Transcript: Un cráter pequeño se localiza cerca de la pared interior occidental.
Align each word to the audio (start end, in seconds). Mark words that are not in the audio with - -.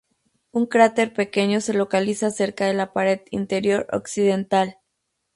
Un 0.49 0.65
cráter 0.65 1.13
pequeño 1.13 1.61
se 1.61 1.75
localiza 1.75 2.31
cerca 2.31 2.65
de 2.65 2.73
la 2.73 2.91
pared 2.91 3.19
interior 3.29 3.85
occidental. 3.91 4.79